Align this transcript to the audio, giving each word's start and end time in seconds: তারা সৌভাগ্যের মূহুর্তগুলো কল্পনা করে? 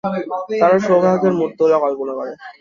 তারা 0.61 0.77
সৌভাগ্যের 0.85 1.33
মূহুর্তগুলো 1.37 1.75
কল্পনা 1.83 2.13
করে? 2.17 2.31